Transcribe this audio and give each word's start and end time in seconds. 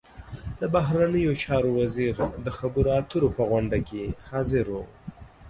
د 0.59 0.63
بهرنیو 0.75 1.33
چارو 1.43 1.69
وزیر 1.79 2.15
د 2.45 2.47
خبرو 2.57 2.89
اترو 2.99 3.29
په 3.37 3.43
غونډه 3.49 3.79
کې 3.87 4.03
حاضر 4.29 4.65
و. 4.71 4.75